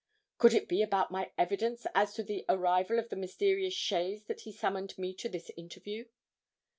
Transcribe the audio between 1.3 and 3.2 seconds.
evidence as to the arrival of the